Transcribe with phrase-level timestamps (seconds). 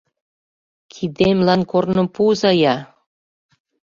[0.93, 2.75] Кидемлан корным пуыза-я!